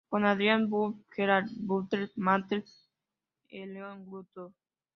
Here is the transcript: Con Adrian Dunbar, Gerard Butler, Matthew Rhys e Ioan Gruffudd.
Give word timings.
Con 0.09 0.25
Adrian 0.25 0.67
Dunbar, 0.67 0.99
Gerard 1.11 1.49
Butler, 1.57 2.09
Matthew 2.15 2.61
Rhys 2.61 2.89
e 3.49 3.59
Ioan 3.67 4.03
Gruffudd. 4.05 4.53